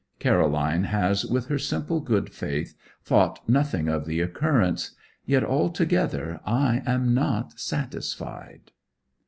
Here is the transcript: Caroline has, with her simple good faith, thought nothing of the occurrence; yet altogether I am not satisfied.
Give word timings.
Caroline 0.17 0.85
has, 0.85 1.23
with 1.27 1.45
her 1.45 1.59
simple 1.59 1.99
good 1.99 2.31
faith, 2.33 2.73
thought 3.03 3.47
nothing 3.47 3.87
of 3.87 4.05
the 4.07 4.19
occurrence; 4.19 4.95
yet 5.27 5.43
altogether 5.43 6.39
I 6.43 6.81
am 6.87 7.13
not 7.13 7.59
satisfied. 7.59 8.71